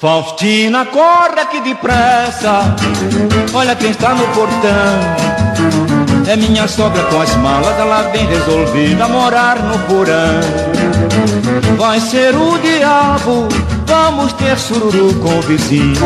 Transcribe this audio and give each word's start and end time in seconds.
Faustina, 0.00 0.86
corre 0.86 1.40
aqui 1.42 1.60
depressa. 1.60 2.74
Olha 3.52 3.76
quem 3.76 3.90
está 3.90 4.14
no 4.14 4.26
portão. 4.28 4.72
É 6.26 6.36
minha 6.36 6.66
sogra 6.66 7.02
com 7.02 7.20
as 7.20 7.36
malas, 7.36 7.78
ela 7.78 8.00
vem 8.10 8.26
resolvida 8.26 9.06
morar 9.08 9.58
no 9.58 9.78
porão. 9.80 10.40
Vai 11.76 12.00
ser 12.00 12.34
o 12.34 12.56
diabo, 12.60 13.46
vamos 13.84 14.32
ter 14.32 14.58
sururu 14.58 15.12
com 15.16 15.38
o 15.38 15.42
vizinho. 15.42 16.00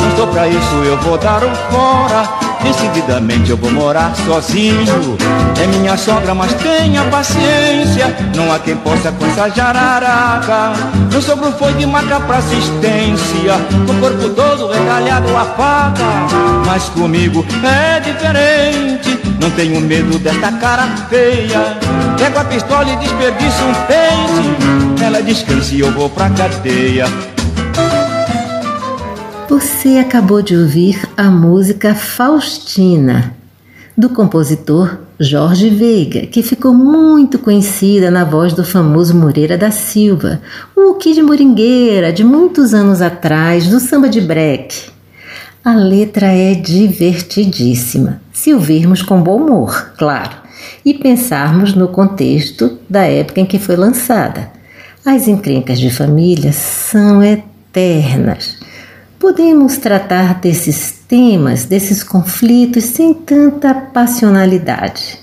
Não 0.00 0.08
estou 0.08 0.28
pra 0.28 0.48
isso, 0.48 0.74
eu 0.86 0.96
vou 1.02 1.18
dar 1.18 1.44
um 1.44 1.54
fora. 1.70 2.45
Decididamente 2.66 3.50
eu 3.50 3.56
vou 3.56 3.70
morar 3.70 4.12
sozinho. 4.26 5.16
É 5.62 5.66
minha 5.68 5.96
sogra, 5.96 6.34
mas 6.34 6.52
tenha 6.54 7.04
paciência. 7.04 8.14
Não 8.34 8.52
há 8.52 8.58
quem 8.58 8.76
possa 8.76 9.12
com 9.12 9.24
essa 9.24 9.48
jararaca. 9.48 10.72
Meu 11.10 11.22
sogro 11.22 11.52
foi 11.52 11.72
de 11.74 11.86
maca 11.86 12.18
pra 12.20 12.38
assistência. 12.38 13.54
O 13.88 14.00
corpo 14.00 14.30
todo 14.30 14.68
retalhado 14.68 15.36
a 15.36 15.44
faca. 15.44 16.04
Mas 16.66 16.88
comigo 16.88 17.46
é 17.62 18.00
diferente. 18.00 19.16
Não 19.40 19.50
tenho 19.52 19.80
medo 19.80 20.18
desta 20.18 20.50
cara 20.52 20.88
feia. 21.08 21.78
Pego 22.18 22.38
a 22.38 22.44
pistola 22.44 22.90
e 22.90 22.96
desperdiço 22.96 23.62
um 23.62 23.74
pente. 23.86 25.04
Ela 25.04 25.22
descansa 25.22 25.72
e 25.72 25.80
eu 25.80 25.92
vou 25.92 26.10
pra 26.10 26.28
cadeia. 26.30 27.06
Você 29.58 29.96
acabou 29.96 30.42
de 30.42 30.54
ouvir 30.54 31.00
a 31.16 31.30
música 31.30 31.94
Faustina, 31.94 33.34
do 33.96 34.10
compositor 34.10 34.98
Jorge 35.18 35.70
Veiga, 35.70 36.26
que 36.26 36.42
ficou 36.42 36.74
muito 36.74 37.38
conhecida 37.38 38.10
na 38.10 38.22
voz 38.22 38.52
do 38.52 38.62
famoso 38.62 39.16
Moreira 39.16 39.56
da 39.56 39.70
Silva, 39.70 40.42
o 40.76 40.92
Kid 40.96 41.22
Moringueira 41.22 42.12
de 42.12 42.22
muitos 42.22 42.74
anos 42.74 43.00
atrás, 43.00 43.66
do 43.66 43.80
samba 43.80 44.10
de 44.10 44.20
break. 44.20 44.90
A 45.64 45.74
letra 45.74 46.26
é 46.26 46.52
divertidíssima, 46.52 48.20
se 48.34 48.52
ouvirmos 48.52 49.00
com 49.00 49.22
bom 49.22 49.42
humor, 49.42 49.94
claro, 49.96 50.36
e 50.84 50.92
pensarmos 50.92 51.72
no 51.72 51.88
contexto 51.88 52.78
da 52.90 53.04
época 53.04 53.40
em 53.40 53.46
que 53.46 53.58
foi 53.58 53.76
lançada. 53.76 54.50
As 55.02 55.26
encrencas 55.26 55.80
de 55.80 55.88
família 55.88 56.52
são 56.52 57.22
eternas 57.22 58.55
podemos 59.26 59.76
tratar 59.76 60.38
desses 60.38 61.00
temas, 61.08 61.64
desses 61.64 62.04
conflitos, 62.04 62.84
sem 62.84 63.12
tanta 63.12 63.74
passionalidade. 63.74 65.18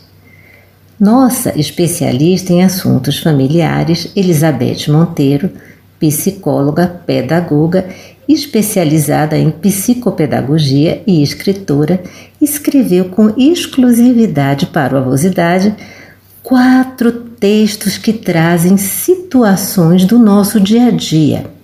Nossa 1.00 1.58
especialista 1.58 2.52
em 2.52 2.66
assuntos 2.66 3.20
familiares, 3.20 4.12
Elizabeth 4.14 4.90
Monteiro, 4.90 5.52
psicóloga, 6.02 6.86
pedagoga, 6.86 7.88
especializada 8.28 9.38
em 9.38 9.50
psicopedagogia 9.50 11.02
e 11.08 11.24
escritora, 11.24 12.04
escreveu 12.42 13.06
com 13.06 13.34
exclusividade 13.38 14.66
para 14.66 14.96
o 14.96 14.98
Avosidade 14.98 15.74
quatro 16.42 17.10
textos 17.10 17.98
que 17.98 18.12
trazem 18.12 18.76
situações 18.76 20.04
do 20.04 20.20
nosso 20.20 20.60
dia 20.60 20.88
a 20.88 20.92
dia 20.92 21.63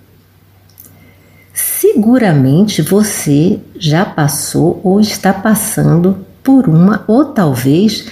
Seguramente 1.62 2.80
você 2.80 3.60
já 3.78 4.04
passou 4.04 4.80
ou 4.82 4.98
está 4.98 5.32
passando 5.32 6.24
por 6.42 6.66
uma 6.66 7.04
ou 7.06 7.26
talvez 7.26 8.06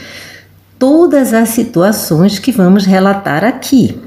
todas 0.78 1.32
as 1.32 1.48
situações 1.50 2.38
que 2.38 2.52
vamos 2.52 2.84
relatar 2.84 3.44
aqui. 3.44 3.98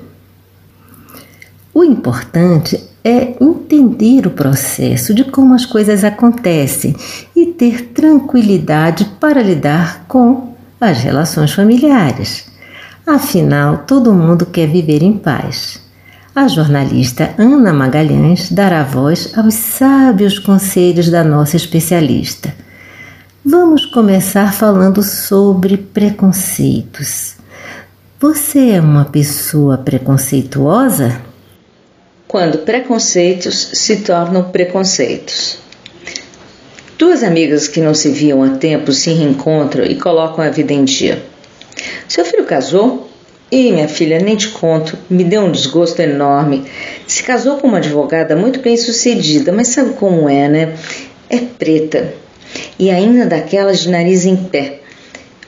O 1.73 1.83
importante 1.83 2.83
é 3.03 3.35
entender 3.41 4.27
o 4.27 4.31
processo 4.31 5.11
de 5.13 5.23
como 5.23 5.55
as 5.55 5.65
coisas 5.65 6.03
acontecem 6.03 6.95
e 7.35 7.47
ter 7.47 7.87
tranquilidade 7.87 9.05
para 9.19 9.41
lidar 9.41 10.05
com 10.07 10.53
as 10.79 10.99
relações 10.99 11.51
familiares. 11.51 12.45
Afinal, 13.07 13.79
todo 13.87 14.13
mundo 14.13 14.45
quer 14.45 14.67
viver 14.67 15.01
em 15.01 15.17
paz. 15.17 15.90
A 16.33 16.47
jornalista 16.47 17.35
Ana 17.37 17.73
Magalhães 17.73 18.49
dará 18.49 18.83
voz 18.83 19.37
aos 19.37 19.53
sábios 19.53 20.39
conselhos 20.39 21.09
da 21.09 21.25
nossa 21.25 21.57
especialista. 21.57 22.55
Vamos 23.43 23.85
começar 23.85 24.53
falando 24.53 25.03
sobre 25.03 25.75
preconceitos. 25.75 27.33
Você 28.17 28.69
é 28.69 28.79
uma 28.79 29.03
pessoa 29.03 29.77
preconceituosa? 29.77 31.21
Quando 32.29 32.59
preconceitos 32.59 33.71
se 33.73 33.97
tornam 33.97 34.51
preconceitos. 34.51 35.57
Duas 36.97 37.23
amigas 37.23 37.67
que 37.67 37.81
não 37.81 37.93
se 37.93 38.09
viam 38.09 38.41
há 38.41 38.51
tempo 38.51 38.93
se 38.93 39.11
reencontram 39.11 39.83
e 39.83 39.95
colocam 39.95 40.45
a 40.45 40.49
vida 40.49 40.71
em 40.71 40.85
dia. 40.85 41.21
Seu 42.07 42.23
filho 42.23 42.45
casou? 42.45 43.10
E 43.51 43.69
minha 43.69 43.89
filha, 43.89 44.17
nem 44.17 44.37
te 44.37 44.47
conto, 44.47 44.97
me 45.09 45.25
deu 45.25 45.41
um 45.41 45.51
desgosto 45.51 45.99
enorme. 46.01 46.63
Se 47.05 47.21
casou 47.21 47.57
com 47.57 47.67
uma 47.67 47.79
advogada 47.79 48.33
muito 48.33 48.61
bem 48.61 48.77
sucedida, 48.77 49.51
mas 49.51 49.67
sabe 49.67 49.93
como 49.95 50.29
é, 50.29 50.47
né? 50.47 50.73
É 51.29 51.37
preta. 51.37 52.13
E 52.79 52.89
ainda 52.89 53.25
daquelas 53.25 53.81
de 53.81 53.89
nariz 53.89 54.25
em 54.25 54.37
pé. 54.37 54.79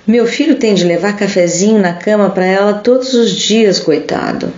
Meu 0.06 0.26
filho 0.26 0.56
tem 0.56 0.74
de 0.74 0.84
levar 0.84 1.16
cafezinho 1.16 1.80
na 1.80 1.94
cama 1.94 2.30
para 2.30 2.46
ela 2.46 2.74
todos 2.74 3.14
os 3.14 3.32
dias, 3.32 3.80
coitado. 3.80 4.52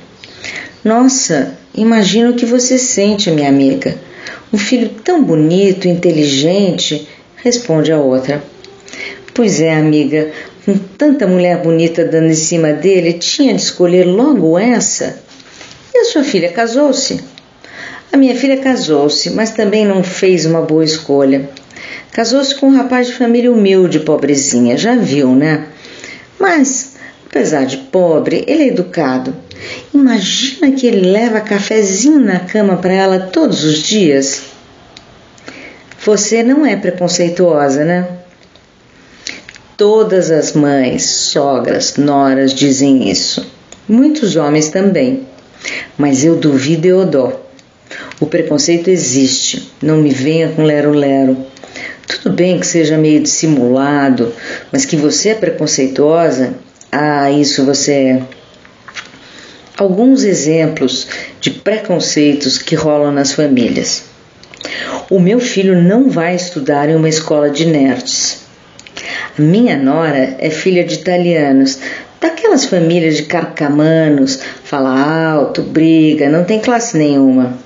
Nossa, 0.84 1.56
imagino 1.76 2.32
o 2.32 2.36
que 2.36 2.48
você 2.48 2.80
sente, 2.80 3.30
minha 3.30 3.50
amiga. 3.50 3.96
Um 4.52 4.58
filho 4.58 4.90
tão 5.04 5.24
bonito, 5.24 5.88
inteligente, 5.88 7.08
responde 7.44 7.92
a 7.92 8.00
outra. 8.00 8.44
Pois 9.36 9.62
é, 9.62 9.76
amiga, 9.76 10.32
com 10.66 10.76
tanta 10.78 11.28
mulher 11.28 11.62
bonita 11.62 12.04
dando 12.04 12.32
em 12.32 12.36
cima 12.36 12.74
dele, 12.74 13.14
tinha 13.14 13.54
de 13.54 13.62
escolher 13.62 14.04
logo 14.04 14.58
essa? 14.58 15.20
E 15.94 16.00
a 16.00 16.06
sua 16.06 16.24
filha 16.24 16.52
casou-se? 16.52 17.24
A 18.12 18.18
minha 18.18 18.36
filha 18.36 18.58
casou-se, 18.58 19.30
mas 19.30 19.52
também 19.52 19.86
não 19.86 20.04
fez 20.04 20.46
uma 20.46 20.62
boa 20.62 20.84
escolha. 20.84 21.48
Casou-se 22.12 22.56
com 22.56 22.68
um 22.68 22.76
rapaz 22.76 23.08
de 23.08 23.14
família 23.14 23.52
humilde, 23.52 24.00
pobrezinha, 24.00 24.76
já 24.76 24.96
viu, 24.96 25.36
né? 25.36 25.68
Mas, 26.40 26.96
apesar 27.30 27.66
de 27.66 27.78
pobre, 27.78 28.44
ele 28.48 28.64
é 28.64 28.68
educado. 28.70 29.36
Imagina 29.94 30.72
que 30.72 30.88
ele 30.88 31.12
leva 31.12 31.42
cafezinho 31.42 32.20
na 32.20 32.40
cama 32.40 32.78
para 32.78 32.94
ela 32.94 33.20
todos 33.20 33.64
os 33.64 33.80
dias. 33.84 34.44
Você 36.04 36.42
não 36.42 36.66
é 36.66 36.76
preconceituosa, 36.76 37.86
né? 37.86 38.08
Todas 39.78 40.32
as 40.32 40.54
mães, 40.54 41.04
sogras, 41.04 41.98
noras 41.98 42.54
dizem 42.54 43.10
isso. 43.10 43.46
Muitos 43.90 44.38
homens 44.38 44.70
também. 44.70 45.28
Mas 45.98 46.24
eu 46.24 46.38
duvido 46.38 46.88
Eodó. 46.88 47.42
O 48.22 48.26
preconceito 48.26 48.90
existe. 48.90 49.70
Não 49.82 49.98
me 49.98 50.12
venha 50.12 50.48
com 50.48 50.64
lero-lero. 50.64 51.36
Tudo 52.08 52.34
bem 52.34 52.58
que 52.58 52.66
seja 52.66 52.98
meio 52.98 53.22
dissimulado, 53.22 54.32
mas 54.72 54.86
que 54.86 54.96
você 54.96 55.30
é 55.30 55.36
preconceituosa, 55.36 56.54
ah, 56.90 57.30
isso 57.30 57.66
você 57.66 57.92
é. 57.92 58.22
Alguns 59.78 60.24
exemplos 60.24 61.06
de 61.42 61.50
preconceitos 61.50 62.58
que 62.58 62.76
rolam 62.76 63.12
nas 63.12 63.34
famílias. 63.34 64.04
O 65.10 65.20
meu 65.20 65.42
filho 65.42 65.82
não 65.82 66.10
vai 66.10 66.34
estudar 66.34 66.90
em 66.90 66.96
uma 66.96 67.10
escola 67.10 67.50
de 67.50 67.66
nerds. 67.66 68.45
Minha 69.38 69.76
nora 69.76 70.38
é 70.40 70.50
filha 70.50 70.82
de 70.82 70.96
italianos, 70.96 71.78
daquelas 72.22 72.64
famílias 72.64 73.18
de 73.18 73.24
carcamanos, 73.24 74.40
fala 74.64 74.98
alto, 75.34 75.62
briga, 75.62 76.30
não 76.30 76.46
tem 76.46 76.62
classe 76.62 76.98
nenhuma. 76.98 77.58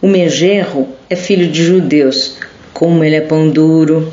O 0.00 0.06
meu 0.06 0.28
genro 0.28 0.86
é 1.10 1.16
filho 1.16 1.48
de 1.48 1.64
judeus, 1.64 2.38
como 2.72 3.02
ele 3.02 3.16
é 3.16 3.20
pão 3.20 3.48
duro. 3.50 4.12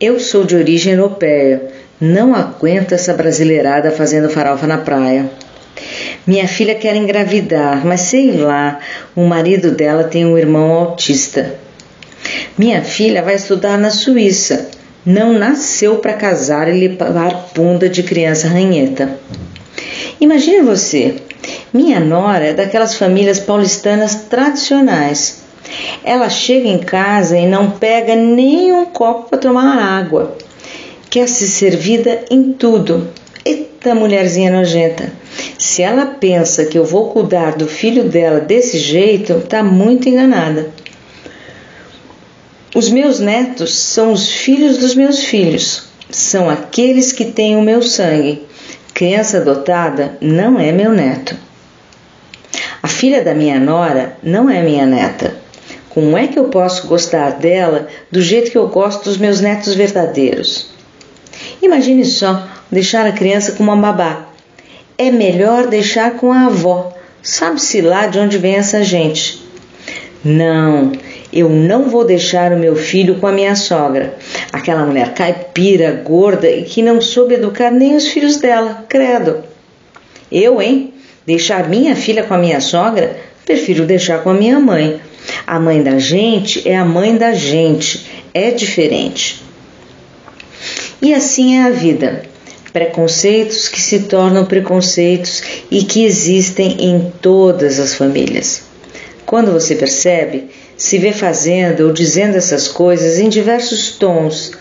Eu 0.00 0.18
sou 0.18 0.44
de 0.44 0.56
origem 0.56 0.94
europeia, 0.94 1.62
Não 2.00 2.34
aguento 2.34 2.92
essa 2.92 3.12
brasileirada 3.12 3.90
fazendo 3.90 4.30
farofa 4.30 4.66
na 4.66 4.78
praia. 4.78 5.30
Minha 6.26 6.48
filha 6.48 6.74
quer 6.74 6.96
engravidar, 6.96 7.86
mas 7.86 8.00
sei 8.00 8.32
lá, 8.32 8.80
o 9.14 9.24
marido 9.24 9.70
dela 9.70 10.04
tem 10.04 10.24
um 10.24 10.38
irmão 10.38 10.72
autista. 10.72 11.54
Minha 12.56 12.82
filha 12.82 13.22
vai 13.22 13.34
estudar 13.34 13.78
na 13.78 13.90
Suíça. 13.90 14.71
Não 15.04 15.32
nasceu 15.32 15.96
para 15.96 16.12
casar 16.12 16.68
e 16.68 16.78
limpar 16.78 17.50
bunda 17.54 17.88
de 17.88 18.04
criança 18.04 18.46
ranheta. 18.46 19.18
Imagine 20.20 20.60
você, 20.62 21.16
minha 21.72 21.98
nora 21.98 22.44
é 22.44 22.54
daquelas 22.54 22.94
famílias 22.94 23.40
paulistanas 23.40 24.14
tradicionais. 24.30 25.42
Ela 26.04 26.28
chega 26.30 26.68
em 26.68 26.78
casa 26.78 27.36
e 27.36 27.48
não 27.48 27.72
pega 27.72 28.14
nem 28.14 28.72
um 28.72 28.84
copo 28.84 29.30
para 29.30 29.38
tomar 29.38 29.76
água. 29.76 30.36
Quer 31.10 31.28
ser 31.28 31.46
servida 31.46 32.20
em 32.30 32.52
tudo. 32.52 33.08
Eita 33.44 33.96
mulherzinha 33.96 34.52
nojenta. 34.52 35.12
Se 35.58 35.82
ela 35.82 36.06
pensa 36.06 36.64
que 36.64 36.78
eu 36.78 36.84
vou 36.84 37.08
cuidar 37.08 37.56
do 37.56 37.66
filho 37.66 38.04
dela 38.04 38.38
desse 38.38 38.78
jeito, 38.78 39.40
tá 39.48 39.64
muito 39.64 40.08
enganada. 40.08 40.70
Os 42.74 42.88
meus 42.88 43.20
netos 43.20 43.74
são 43.74 44.12
os 44.12 44.30
filhos 44.32 44.78
dos 44.78 44.94
meus 44.94 45.22
filhos, 45.22 45.88
são 46.08 46.48
aqueles 46.48 47.12
que 47.12 47.26
têm 47.26 47.54
o 47.54 47.60
meu 47.60 47.82
sangue. 47.82 48.46
Criança 48.94 49.36
adotada 49.36 50.16
não 50.22 50.58
é 50.58 50.72
meu 50.72 50.90
neto. 50.90 51.36
A 52.82 52.88
filha 52.88 53.22
da 53.22 53.34
minha 53.34 53.60
nora 53.60 54.16
não 54.22 54.48
é 54.48 54.62
minha 54.62 54.86
neta. 54.86 55.36
Como 55.90 56.16
é 56.16 56.26
que 56.26 56.38
eu 56.38 56.44
posso 56.44 56.86
gostar 56.86 57.32
dela 57.32 57.88
do 58.10 58.22
jeito 58.22 58.50
que 58.50 58.56
eu 58.56 58.66
gosto 58.68 59.04
dos 59.04 59.18
meus 59.18 59.38
netos 59.38 59.74
verdadeiros? 59.74 60.70
Imagine 61.60 62.06
só 62.06 62.48
deixar 62.70 63.06
a 63.06 63.12
criança 63.12 63.52
com 63.52 63.62
uma 63.62 63.76
babá. 63.76 64.28
É 64.96 65.10
melhor 65.10 65.66
deixar 65.66 66.12
com 66.12 66.32
a 66.32 66.46
avó. 66.46 66.96
Sabe-se 67.22 67.82
lá 67.82 68.06
de 68.06 68.18
onde 68.18 68.38
vem 68.38 68.54
essa 68.54 68.82
gente. 68.82 69.41
Não, 70.24 70.92
eu 71.32 71.48
não 71.48 71.88
vou 71.88 72.04
deixar 72.04 72.52
o 72.52 72.58
meu 72.58 72.76
filho 72.76 73.16
com 73.16 73.26
a 73.26 73.32
minha 73.32 73.56
sogra, 73.56 74.16
aquela 74.52 74.86
mulher 74.86 75.14
caipira, 75.14 76.00
gorda 76.04 76.48
e 76.48 76.62
que 76.62 76.80
não 76.80 77.00
soube 77.00 77.34
educar 77.34 77.72
nem 77.72 77.96
os 77.96 78.06
filhos 78.06 78.36
dela, 78.36 78.84
credo. 78.88 79.42
Eu, 80.30 80.62
hein? 80.62 80.94
Deixar 81.26 81.68
minha 81.68 81.96
filha 81.96 82.22
com 82.22 82.34
a 82.34 82.38
minha 82.38 82.60
sogra? 82.60 83.16
Prefiro 83.44 83.84
deixar 83.84 84.22
com 84.22 84.30
a 84.30 84.34
minha 84.34 84.60
mãe. 84.60 85.00
A 85.44 85.58
mãe 85.58 85.82
da 85.82 85.98
gente 85.98 86.68
é 86.68 86.76
a 86.76 86.84
mãe 86.84 87.16
da 87.16 87.32
gente, 87.32 88.06
é 88.32 88.52
diferente. 88.52 89.42
E 91.00 91.12
assim 91.12 91.56
é 91.56 91.62
a 91.64 91.70
vida. 91.70 92.22
Preconceitos 92.72 93.68
que 93.68 93.80
se 93.80 94.04
tornam 94.04 94.46
preconceitos 94.46 95.42
e 95.70 95.82
que 95.82 96.04
existem 96.04 96.76
em 96.78 97.12
todas 97.20 97.80
as 97.80 97.94
famílias. 97.94 98.71
Quando 99.32 99.50
você 99.50 99.74
percebe, 99.74 100.50
se 100.76 100.98
vê 100.98 101.10
fazendo 101.10 101.86
ou 101.86 101.92
dizendo 101.94 102.36
essas 102.36 102.68
coisas 102.68 103.18
em 103.18 103.30
diversos 103.30 103.92
tons, 103.92 104.52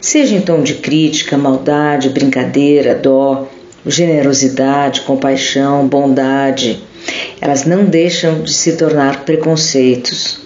seja 0.00 0.34
em 0.34 0.40
tom 0.40 0.60
de 0.60 0.74
crítica, 0.74 1.38
maldade, 1.38 2.08
brincadeira, 2.08 2.96
dó, 2.96 3.46
generosidade, 3.86 5.02
compaixão, 5.02 5.86
bondade. 5.86 6.82
Elas 7.40 7.64
não 7.64 7.84
deixam 7.84 8.42
de 8.42 8.52
se 8.52 8.72
tornar 8.72 9.24
preconceitos 9.24 10.40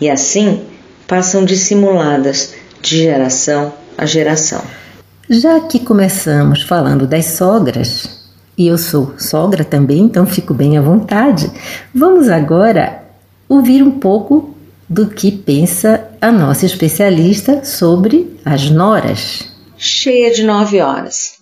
e 0.00 0.08
assim 0.08 0.62
passam 1.06 1.44
dissimuladas 1.44 2.54
de 2.80 2.96
geração 2.96 3.74
a 3.98 4.06
geração. 4.06 4.62
Já 5.28 5.60
que 5.60 5.80
começamos 5.80 6.62
falando 6.62 7.06
das 7.06 7.26
sogras, 7.26 8.08
e 8.56 8.68
eu 8.68 8.78
sou 8.78 9.12
sogra 9.18 9.64
também, 9.64 9.98
então 9.98 10.24
fico 10.24 10.54
bem 10.54 10.78
à 10.78 10.80
vontade, 10.80 11.52
vamos 11.94 12.30
agora 12.30 13.06
ouvir 13.48 13.82
um 13.82 13.98
pouco 13.98 14.54
do 14.88 15.08
que 15.08 15.32
pensa 15.32 16.08
a 16.20 16.30
nossa 16.30 16.66
especialista 16.66 17.64
sobre 17.64 18.36
as 18.44 18.70
noras. 18.70 19.48
Cheia 19.76 20.32
de 20.32 20.42
nove 20.42 20.80
horas. 20.80 21.38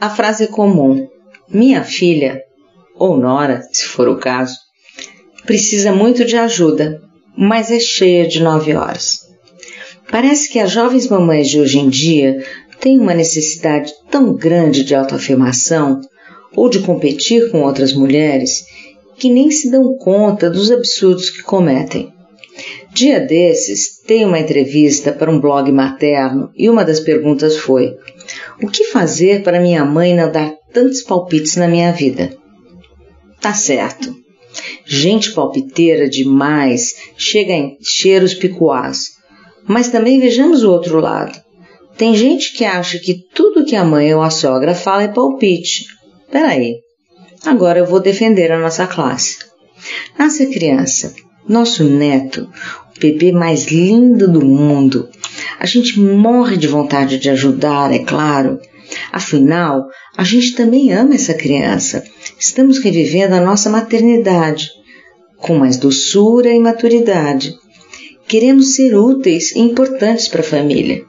A 0.00 0.08
frase 0.08 0.46
comum: 0.48 1.08
Minha 1.48 1.82
filha, 1.82 2.42
ou 2.94 3.16
nora, 3.16 3.62
se 3.72 3.84
for 3.84 4.08
o 4.08 4.18
caso, 4.18 4.56
precisa 5.44 5.92
muito 5.92 6.24
de 6.24 6.36
ajuda, 6.36 7.02
mas 7.36 7.70
é 7.70 7.80
cheia 7.80 8.26
de 8.26 8.42
nove 8.42 8.74
horas. 8.74 9.20
Parece 10.10 10.48
que 10.48 10.58
as 10.58 10.70
jovens 10.70 11.08
mamães 11.08 11.48
de 11.48 11.58
hoje 11.58 11.78
em 11.78 11.88
dia 11.88 12.44
têm 12.80 12.98
uma 12.98 13.14
necessidade 13.14 13.92
tão 14.10 14.34
grande 14.34 14.84
de 14.84 14.94
autoafirmação 14.94 16.00
ou 16.54 16.68
de 16.68 16.80
competir 16.80 17.50
com 17.50 17.62
outras 17.62 17.92
mulheres 17.92 18.64
que 19.16 19.30
nem 19.30 19.50
se 19.50 19.70
dão 19.70 19.96
conta 19.96 20.50
dos 20.50 20.70
absurdos 20.70 21.30
que 21.30 21.42
cometem. 21.42 22.12
Dia 22.92 23.18
desses, 23.18 24.00
dei 24.06 24.24
uma 24.24 24.38
entrevista 24.38 25.12
para 25.12 25.30
um 25.30 25.40
blog 25.40 25.70
materno 25.72 26.50
e 26.56 26.70
uma 26.70 26.84
das 26.84 27.00
perguntas 27.00 27.56
foi: 27.56 27.96
O 28.62 28.68
que 28.68 28.84
fazer 28.84 29.42
para 29.42 29.60
minha 29.60 29.84
mãe 29.84 30.14
não 30.14 30.30
dar 30.30 30.52
tantos 30.72 31.02
palpites 31.02 31.56
na 31.56 31.66
minha 31.66 31.90
vida? 31.92 32.36
Tá 33.40 33.52
certo. 33.52 34.14
Gente 34.86 35.32
palpiteira 35.32 36.08
demais 36.08 36.94
chega 37.16 37.52
a 37.52 37.56
encher 37.56 38.22
os 38.22 38.34
picuás. 38.34 39.14
Mas 39.66 39.88
também 39.88 40.20
vejamos 40.20 40.62
o 40.62 40.70
outro 40.70 41.00
lado. 41.00 41.36
Tem 41.96 42.14
gente 42.14 42.52
que 42.52 42.64
acha 42.64 42.98
que 42.98 43.24
tudo 43.34 43.64
que 43.64 43.74
a 43.74 43.84
mãe 43.84 44.14
ou 44.14 44.22
a 44.22 44.30
sogra 44.30 44.74
fala 44.74 45.02
é 45.04 45.08
palpite. 45.08 45.86
Peraí, 46.30 46.83
agora 47.46 47.78
eu 47.78 47.86
vou 47.86 48.00
defender 48.00 48.50
a 48.52 48.58
nossa 48.58 48.86
classe. 48.86 49.38
Nasce 50.18 50.44
a 50.44 50.50
criança, 50.50 51.14
nosso 51.48 51.84
neto, 51.84 52.48
bebê 52.98 53.32
mais 53.32 53.66
lindo 53.66 54.30
do 54.30 54.44
mundo. 54.44 55.08
A 55.58 55.66
gente 55.66 56.00
morre 56.00 56.56
de 56.56 56.66
vontade 56.66 57.18
de 57.18 57.30
ajudar, 57.30 57.92
é 57.92 57.98
claro. 57.98 58.58
Afinal, 59.12 59.86
a 60.16 60.24
gente 60.24 60.54
também 60.54 60.92
ama 60.92 61.14
essa 61.14 61.34
criança. 61.34 62.04
Estamos 62.38 62.78
revivendo 62.78 63.34
a 63.34 63.40
nossa 63.40 63.68
maternidade 63.68 64.70
com 65.44 65.58
mais 65.58 65.76
doçura 65.76 66.48
e 66.48 66.58
maturidade. 66.58 67.54
Queremos 68.26 68.74
ser 68.74 68.96
úteis 68.96 69.52
e 69.52 69.60
importantes 69.60 70.26
para 70.26 70.40
a 70.40 70.44
família. 70.44 71.04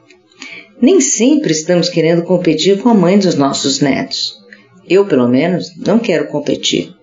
Nem 0.80 1.00
sempre 1.00 1.52
estamos 1.52 1.88
querendo 1.88 2.22
competir 2.22 2.82
com 2.82 2.90
a 2.90 2.94
mãe 2.94 3.18
dos 3.18 3.34
nossos 3.34 3.80
netos. 3.80 4.34
Eu, 4.88 5.06
pelo 5.06 5.28
menos, 5.28 5.76
não 5.76 5.98
quero 5.98 6.28
competir 6.28 6.96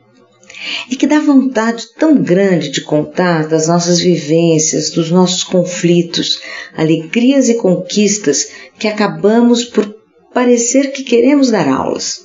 e 0.90 0.96
que 0.96 1.08
dá 1.08 1.20
vontade 1.20 1.86
tão 1.98 2.16
grande 2.16 2.70
de 2.70 2.82
contar 2.82 3.48
das 3.48 3.68
nossas 3.68 4.00
vivências, 4.00 4.90
dos 4.90 5.12
nossos 5.12 5.44
conflitos, 5.44 6.40
alegrias 6.75 7.50
e 7.50 7.56
conquistas 7.56 8.50
que 8.80 8.88
acabamos 8.88 9.66
por 9.66 9.94
parecer 10.34 10.92
que 10.92 11.04
queremos 11.04 11.52
dar 11.52 11.68
aulas. 11.68 12.22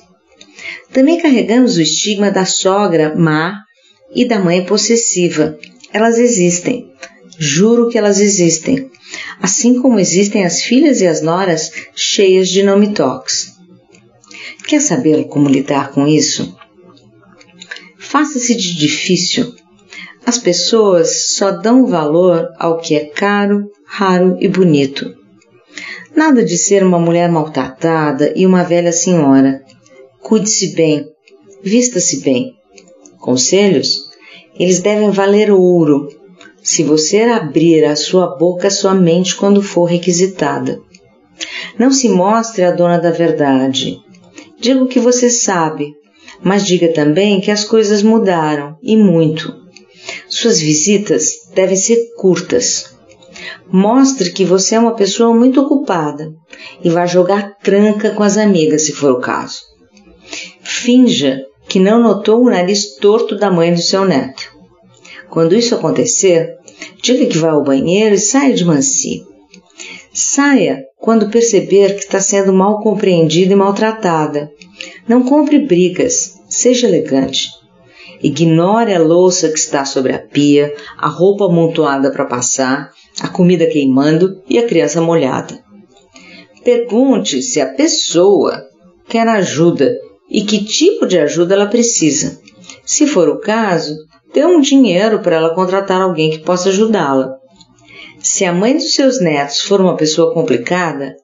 Também 0.91 1.19
carregamos 1.19 1.77
o 1.77 1.81
estigma 1.81 2.31
da 2.31 2.45
sogra 2.45 3.15
má 3.15 3.59
e 4.13 4.25
da 4.25 4.39
mãe 4.39 4.65
possessiva. 4.65 5.57
Elas 5.93 6.17
existem. 6.17 6.89
Juro 7.37 7.89
que 7.89 7.97
elas 7.97 8.19
existem. 8.19 8.89
Assim 9.41 9.81
como 9.81 9.99
existem 9.99 10.45
as 10.45 10.61
filhas 10.61 11.01
e 11.01 11.07
as 11.07 11.21
noras 11.21 11.71
cheias 11.95 12.49
de 12.49 12.63
nome 12.63 12.93
toques. 12.93 13.58
Quer 14.69 14.81
saber 14.81 15.23
como 15.23 15.49
lidar 15.49 15.91
com 15.91 16.07
isso? 16.07 16.55
faça-se 17.97 18.55
de 18.55 18.75
difícil. 18.75 19.51
As 20.23 20.37
pessoas 20.37 21.29
só 21.29 21.49
dão 21.49 21.87
valor 21.87 22.47
ao 22.59 22.77
que 22.77 22.93
é 22.93 23.05
caro, 23.05 23.71
raro 23.83 24.37
e 24.39 24.47
bonito. 24.47 25.11
Nada 26.15 26.45
de 26.45 26.55
ser 26.55 26.83
uma 26.83 26.99
mulher 26.99 27.31
maltratada 27.31 28.31
e 28.35 28.45
uma 28.45 28.63
velha 28.63 28.91
senhora. 28.91 29.59
Cuide-se 30.21 30.75
bem, 30.75 31.03
vista-se 31.63 32.21
bem. 32.21 32.53
Conselhos? 33.17 34.07
Eles 34.55 34.79
devem 34.79 35.09
valer 35.09 35.49
ouro, 35.49 36.09
se 36.61 36.83
você 36.83 37.21
abrir 37.21 37.85
a 37.85 37.95
sua 37.95 38.37
boca 38.37 38.69
somente 38.69 39.35
quando 39.35 39.63
for 39.63 39.85
requisitada. 39.85 40.79
Não 41.75 41.91
se 41.91 42.07
mostre 42.07 42.63
a 42.63 42.69
dona 42.69 42.99
da 42.99 43.09
verdade. 43.09 43.97
Diga 44.59 44.83
o 44.83 44.87
que 44.87 44.99
você 44.99 45.29
sabe, 45.29 45.93
mas 46.43 46.65
diga 46.65 46.91
também 46.93 47.39
que 47.39 47.49
as 47.49 47.63
coisas 47.63 48.03
mudaram 48.03 48.75
e 48.83 48.97
muito. 48.97 49.53
Suas 50.27 50.59
visitas 50.59 51.31
devem 51.53 51.75
ser 51.75 51.97
curtas. 52.17 52.97
Mostre 53.71 54.31
que 54.31 54.43
você 54.43 54.75
é 54.75 54.79
uma 54.79 54.95
pessoa 54.95 55.33
muito 55.33 55.61
ocupada 55.61 56.31
e 56.83 56.89
vá 56.89 57.05
jogar 57.05 57.57
tranca 57.63 58.11
com 58.11 58.23
as 58.23 58.37
amigas, 58.37 58.85
se 58.85 58.91
for 58.91 59.11
o 59.11 59.19
caso. 59.19 59.61
Finja 60.61 61.41
que 61.67 61.79
não 61.79 62.01
notou 62.01 62.41
o 62.41 62.49
nariz 62.49 62.95
torto 62.95 63.37
da 63.37 63.51
mãe 63.51 63.73
do 63.73 63.81
seu 63.81 64.03
neto. 64.03 64.43
Quando 65.29 65.55
isso 65.55 65.75
acontecer, 65.75 66.49
diga 67.01 67.25
que 67.27 67.37
vai 67.37 67.51
ao 67.51 67.63
banheiro 67.63 68.15
e 68.15 68.19
saia 68.19 68.53
de 68.53 68.65
mansi. 68.65 69.23
Saia 70.19 70.83
quando 70.97 71.29
perceber 71.29 71.93
que 71.93 72.01
está 72.01 72.19
sendo 72.19 72.51
mal 72.51 72.81
compreendida 72.81 73.53
e 73.53 73.55
maltratada. 73.55 74.51
Não 75.07 75.23
compre 75.23 75.59
brigas, 75.59 76.41
seja 76.49 76.87
elegante. 76.87 77.49
Ignore 78.21 78.93
a 78.93 78.99
louça 78.99 79.47
que 79.47 79.57
está 79.57 79.85
sobre 79.85 80.13
a 80.13 80.19
pia, 80.19 80.75
a 80.97 81.07
roupa 81.07 81.45
amontoada 81.45 82.11
para 82.11 82.25
passar, 82.25 82.91
a 83.21 83.29
comida 83.29 83.65
queimando 83.65 84.43
e 84.49 84.59
a 84.59 84.67
criança 84.67 84.99
molhada. 84.99 85.63
Pergunte 86.65 87.41
se 87.41 87.61
a 87.61 87.73
pessoa 87.73 88.61
quer 89.07 89.25
ajuda 89.25 89.95
e 90.29 90.43
que 90.43 90.65
tipo 90.65 91.07
de 91.07 91.17
ajuda 91.17 91.55
ela 91.55 91.67
precisa. 91.67 92.41
Se 92.85 93.07
for 93.07 93.29
o 93.29 93.39
caso, 93.39 93.95
dê 94.33 94.45
um 94.45 94.59
dinheiro 94.59 95.19
para 95.19 95.37
ela 95.37 95.55
contratar 95.55 96.01
alguém 96.01 96.29
que 96.29 96.39
possa 96.39 96.69
ajudá-la. 96.69 97.38
Se 98.21 98.43
a 98.43 98.51
mãe 98.51 98.73
dos 98.75 98.93
seus 98.93 99.21
netos 99.21 99.61
for 99.61 99.79
uma 99.79 99.95
pessoa 99.95 100.33
complicada, 100.33 101.15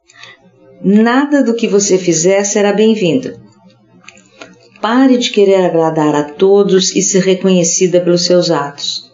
nada 0.82 1.44
do 1.44 1.54
que 1.54 1.68
você 1.68 1.98
fizer 1.98 2.44
será 2.46 2.72
bem-vindo. 2.72 3.38
Pare 4.82 5.18
de 5.18 5.30
querer 5.30 5.66
agradar 5.66 6.16
a 6.16 6.24
todos 6.24 6.96
e 6.96 7.02
ser 7.02 7.24
reconhecida 7.24 8.00
pelos 8.00 8.24
seus 8.26 8.50
atos. 8.50 9.12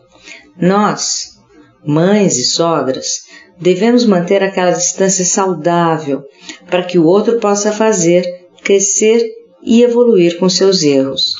Nós, 0.59 1.39
mães 1.83 2.37
e 2.37 2.43
sogras, 2.43 3.21
devemos 3.59 4.05
manter 4.05 4.43
aquela 4.43 4.71
distância 4.71 5.25
saudável 5.25 6.23
para 6.69 6.83
que 6.83 6.99
o 6.99 7.05
outro 7.05 7.39
possa 7.39 7.71
fazer, 7.71 8.25
crescer 8.63 9.25
e 9.63 9.81
evoluir 9.81 10.37
com 10.37 10.49
seus 10.49 10.83
erros. 10.83 11.35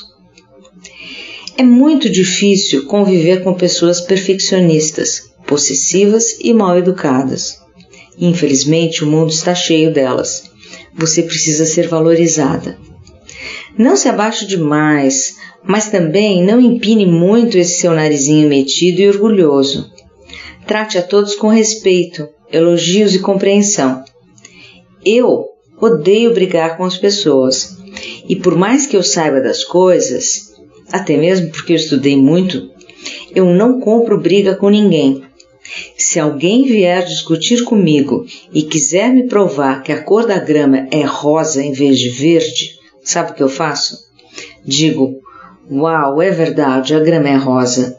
É 1.56 1.62
muito 1.62 2.08
difícil 2.08 2.86
conviver 2.86 3.44
com 3.44 3.54
pessoas 3.54 4.00
perfeccionistas, 4.00 5.31
possessivas 5.52 6.38
e 6.40 6.54
mal 6.54 6.78
educadas. 6.78 7.58
Infelizmente, 8.18 9.04
o 9.04 9.06
mundo 9.06 9.30
está 9.30 9.54
cheio 9.54 9.92
delas. 9.92 10.44
Você 10.94 11.22
precisa 11.24 11.66
ser 11.66 11.88
valorizada. 11.88 12.78
Não 13.76 13.94
se 13.94 14.08
abaixe 14.08 14.46
demais, 14.46 15.36
mas 15.62 15.90
também 15.90 16.42
não 16.42 16.58
empine 16.58 17.04
muito 17.04 17.58
esse 17.58 17.80
seu 17.80 17.92
narizinho 17.92 18.48
metido 18.48 19.00
e 19.00 19.08
orgulhoso. 19.08 19.92
Trate 20.66 20.96
a 20.96 21.02
todos 21.02 21.34
com 21.34 21.48
respeito, 21.48 22.26
elogios 22.50 23.14
e 23.14 23.18
compreensão. 23.18 24.02
Eu 25.04 25.44
odeio 25.78 26.32
brigar 26.32 26.78
com 26.78 26.84
as 26.84 26.96
pessoas. 26.96 27.76
E 28.26 28.36
por 28.36 28.56
mais 28.56 28.86
que 28.86 28.96
eu 28.96 29.02
saiba 29.02 29.38
das 29.38 29.64
coisas, 29.64 30.54
até 30.90 31.14
mesmo 31.18 31.50
porque 31.50 31.74
eu 31.74 31.76
estudei 31.76 32.16
muito, 32.16 32.70
eu 33.34 33.46
não 33.46 33.80
compro 33.80 34.18
briga 34.18 34.54
com 34.54 34.70
ninguém. 34.70 35.22
Se 36.02 36.18
alguém 36.18 36.64
vier 36.64 37.04
discutir 37.04 37.62
comigo 37.62 38.26
e 38.52 38.62
quiser 38.62 39.14
me 39.14 39.28
provar 39.28 39.84
que 39.84 39.92
a 39.92 40.02
cor 40.02 40.26
da 40.26 40.36
grama 40.36 40.88
é 40.90 41.02
rosa 41.02 41.62
em 41.62 41.70
vez 41.70 41.96
de 41.96 42.10
verde, 42.10 42.72
sabe 43.04 43.30
o 43.30 43.34
que 43.34 43.42
eu 43.42 43.48
faço? 43.48 43.98
Digo: 44.64 45.20
Uau, 45.70 46.20
é 46.20 46.32
verdade, 46.32 46.92
a 46.92 46.98
grama 46.98 47.28
é 47.28 47.36
rosa. 47.36 47.96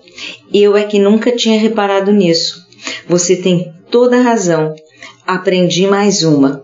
Eu 0.54 0.76
é 0.76 0.84
que 0.84 1.00
nunca 1.00 1.32
tinha 1.32 1.58
reparado 1.58 2.12
nisso. 2.12 2.68
Você 3.08 3.38
tem 3.38 3.74
toda 3.90 4.18
a 4.18 4.22
razão. 4.22 4.76
Aprendi 5.26 5.88
mais 5.88 6.24
uma. 6.24 6.62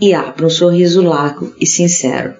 E 0.00 0.12
abro 0.12 0.48
um 0.48 0.50
sorriso 0.50 1.02
largo 1.02 1.54
e 1.60 1.66
sincero. 1.66 2.34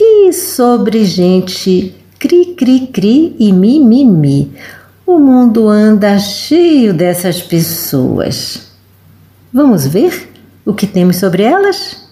E 0.00 0.32
sobre 0.32 1.04
gente 1.04 1.94
cri, 2.18 2.54
cri, 2.56 2.86
cri 2.86 3.36
e 3.38 3.52
mimimi. 3.52 4.04
Mi, 4.04 4.04
mi. 4.06 4.81
O 5.12 5.18
mundo 5.18 5.68
anda 5.68 6.18
cheio 6.18 6.94
dessas 6.94 7.42
pessoas. 7.42 8.72
Vamos 9.52 9.86
ver 9.86 10.30
o 10.64 10.72
que 10.72 10.86
temos 10.86 11.16
sobre 11.16 11.42
elas? 11.42 12.08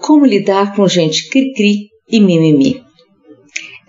Como 0.00 0.24
lidar 0.24 0.74
com 0.74 0.88
gente 0.88 1.28
cri-cri 1.28 1.90
e 2.08 2.18
mimimi? 2.18 2.82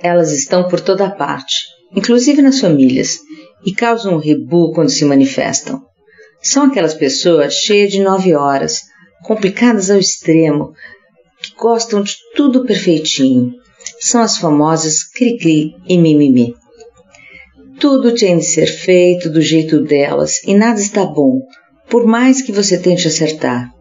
Elas 0.03 0.33
estão 0.33 0.67
por 0.67 0.81
toda 0.81 1.09
parte, 1.09 1.59
inclusive 1.95 2.41
nas 2.41 2.59
famílias, 2.59 3.19
e 3.65 3.71
causam 3.73 4.15
um 4.15 4.19
rebu 4.19 4.73
quando 4.73 4.89
se 4.89 5.05
manifestam. 5.05 5.81
São 6.43 6.65
aquelas 6.65 6.93
pessoas 6.93 7.53
cheias 7.53 7.89
de 7.89 8.01
nove 8.01 8.35
horas, 8.35 8.81
complicadas 9.23 9.89
ao 9.89 9.97
extremo, 9.97 10.73
que 11.41 11.55
gostam 11.55 12.03
de 12.03 12.17
tudo 12.35 12.65
perfeitinho. 12.65 13.53
São 14.01 14.21
as 14.21 14.37
famosas 14.37 15.05
cri-cri 15.05 15.73
e 15.87 15.97
mimimi. 15.97 16.53
Tudo 17.81 18.13
tem 18.13 18.37
de 18.37 18.45
ser 18.45 18.67
feito 18.67 19.27
do 19.27 19.41
jeito 19.41 19.81
delas 19.81 20.43
e 20.43 20.53
nada 20.53 20.79
está 20.79 21.03
bom, 21.03 21.41
por 21.89 22.05
mais 22.05 22.39
que 22.39 22.51
você 22.51 22.77
tente 22.77 23.07
acertar. 23.07 23.71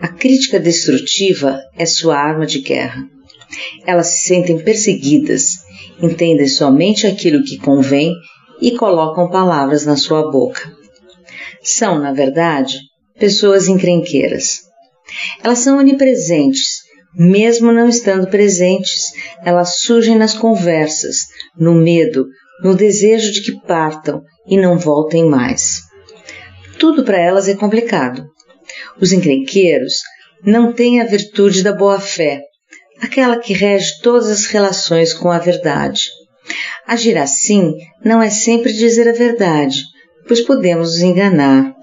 A 0.00 0.08
crítica 0.08 0.58
destrutiva 0.58 1.60
é 1.76 1.86
sua 1.86 2.18
arma 2.18 2.44
de 2.44 2.58
guerra. 2.58 3.00
Elas 3.86 4.08
se 4.08 4.26
sentem 4.26 4.58
perseguidas, 4.58 5.52
entendem 6.02 6.48
somente 6.48 7.06
aquilo 7.06 7.44
que 7.44 7.58
convém 7.58 8.12
e 8.60 8.72
colocam 8.72 9.30
palavras 9.30 9.86
na 9.86 9.94
sua 9.94 10.32
boca. 10.32 10.72
São, 11.62 11.96
na 11.96 12.12
verdade, 12.12 12.80
pessoas 13.20 13.68
encrenqueiras. 13.68 14.62
Elas 15.44 15.60
são 15.60 15.78
onipresentes, 15.78 16.78
mesmo 17.14 17.70
não 17.70 17.88
estando 17.88 18.26
presentes, 18.26 19.12
elas 19.44 19.78
surgem 19.78 20.18
nas 20.18 20.34
conversas, 20.34 21.18
no 21.56 21.72
medo, 21.72 22.26
no 22.62 22.74
desejo 22.74 23.32
de 23.32 23.42
que 23.42 23.60
partam 23.66 24.22
e 24.46 24.56
não 24.56 24.78
voltem 24.78 25.24
mais. 25.24 25.82
Tudo 26.78 27.04
para 27.04 27.18
elas 27.18 27.48
é 27.48 27.54
complicado. 27.54 28.24
Os 29.00 29.12
encrenqueiros 29.12 29.94
não 30.44 30.72
têm 30.72 31.00
a 31.00 31.04
virtude 31.04 31.62
da 31.62 31.72
boa-fé, 31.72 32.42
aquela 33.00 33.38
que 33.38 33.52
rege 33.52 34.00
todas 34.02 34.28
as 34.28 34.46
relações 34.46 35.12
com 35.12 35.30
a 35.30 35.38
verdade. 35.38 36.10
Agir 36.86 37.18
assim 37.18 37.74
não 38.04 38.22
é 38.22 38.30
sempre 38.30 38.72
dizer 38.72 39.08
a 39.08 39.12
verdade, 39.12 39.82
pois 40.26 40.40
podemos 40.40 40.92
nos 40.92 41.02
enganar, 41.02 41.74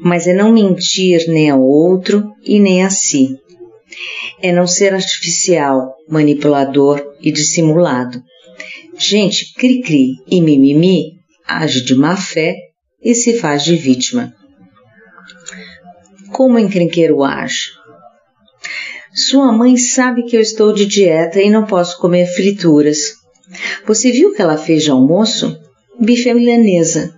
mas 0.00 0.26
é 0.26 0.32
não 0.32 0.52
mentir 0.52 1.26
nem 1.28 1.50
ao 1.50 1.60
outro 1.60 2.32
e 2.44 2.60
nem 2.60 2.84
a 2.84 2.90
si. 2.90 3.28
É 4.40 4.52
não 4.52 4.66
ser 4.66 4.94
artificial, 4.94 5.94
manipulador 6.08 7.02
e 7.20 7.32
dissimulado. 7.32 8.22
Gente 8.98 9.54
cri-cri 9.54 10.16
e 10.26 10.40
mimimi 10.40 11.18
age 11.46 11.82
de 11.82 11.94
má 11.94 12.16
fé 12.16 12.54
e 13.02 13.14
se 13.14 13.38
faz 13.38 13.64
de 13.64 13.76
vítima. 13.76 14.34
Como 16.32 16.56
o 16.56 16.58
encrenqueiro 16.58 17.22
age? 17.24 17.70
Sua 19.14 19.50
mãe 19.52 19.76
sabe 19.76 20.24
que 20.24 20.36
eu 20.36 20.40
estou 20.40 20.72
de 20.72 20.86
dieta 20.86 21.40
e 21.40 21.50
não 21.50 21.64
posso 21.64 21.98
comer 21.98 22.26
frituras. 22.26 23.14
Você 23.86 24.12
viu 24.12 24.30
o 24.30 24.34
que 24.34 24.42
ela 24.42 24.56
fez 24.56 24.84
de 24.84 24.90
almoço? 24.90 25.58
Bife 25.98 26.30
à 26.30 26.34
milanesa, 26.34 27.12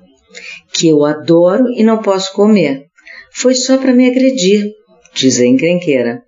que 0.72 0.88
eu 0.88 1.04
adoro 1.04 1.68
e 1.74 1.82
não 1.82 1.98
posso 1.98 2.32
comer. 2.32 2.86
Foi 3.34 3.54
só 3.54 3.76
para 3.76 3.92
me 3.92 4.08
agredir, 4.08 4.70
diz 5.14 5.40
a 5.40 5.46
encrenqueira. 5.46 6.22